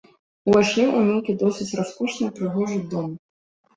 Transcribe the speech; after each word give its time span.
Увайшлі 0.47 0.83
ў 0.83 0.99
нейкі 1.09 1.35
досыць 1.43 1.77
раскошны 1.81 2.25
і 2.29 2.33
прыгожы 2.41 2.79
дом. 2.95 3.07